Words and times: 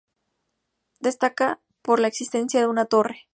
Destaca 0.99 1.59
por 1.83 1.99
la 1.99 2.07
existencia 2.07 2.59
de 2.59 2.65
una 2.65 2.85
torre. 2.85 3.27